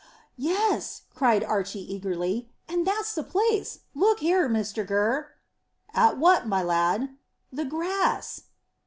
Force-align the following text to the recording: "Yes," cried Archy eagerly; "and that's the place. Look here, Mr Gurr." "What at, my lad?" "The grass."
"Yes," 0.39 1.03
cried 1.13 1.43
Archy 1.43 1.77
eagerly; 1.93 2.49
"and 2.67 2.87
that's 2.87 3.13
the 3.13 3.21
place. 3.21 3.81
Look 3.93 4.19
here, 4.21 4.49
Mr 4.49 4.83
Gurr." 4.83 5.27
"What 5.93 6.41
at, 6.41 6.47
my 6.47 6.63
lad?" 6.63 7.15
"The 7.53 7.65
grass." 7.65 8.41